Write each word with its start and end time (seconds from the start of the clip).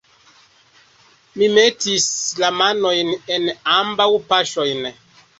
Mi 1.41 1.49
metis 1.57 2.07
la 2.43 2.49
manojn 2.61 3.11
en 3.35 3.45
ambaŭ 3.75 4.09
poŝojn. 4.33 4.89